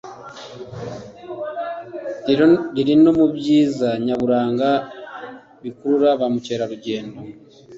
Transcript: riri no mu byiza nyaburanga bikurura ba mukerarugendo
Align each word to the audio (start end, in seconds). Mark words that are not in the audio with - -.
riri 2.75 2.95
no 3.03 3.11
mu 3.17 3.25
byiza 3.35 3.89
nyaburanga 4.05 4.69
bikurura 5.63 6.09
ba 6.19 6.27
mukerarugendo 6.33 7.19